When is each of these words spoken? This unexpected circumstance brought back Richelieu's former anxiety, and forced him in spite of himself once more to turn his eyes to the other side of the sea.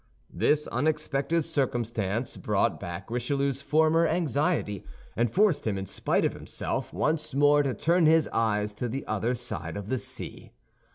This 0.33 0.65
unexpected 0.65 1.45
circumstance 1.45 2.35
brought 2.35 2.79
back 2.79 3.11
Richelieu's 3.11 3.61
former 3.61 4.07
anxiety, 4.07 4.83
and 5.15 5.29
forced 5.29 5.67
him 5.67 5.77
in 5.77 5.85
spite 5.85 6.25
of 6.25 6.33
himself 6.33 6.91
once 6.91 7.35
more 7.35 7.61
to 7.61 7.75
turn 7.75 8.07
his 8.07 8.27
eyes 8.29 8.73
to 8.73 8.89
the 8.89 9.05
other 9.05 9.35
side 9.35 9.77
of 9.77 9.89
the 9.89 9.99
sea. 9.99 10.53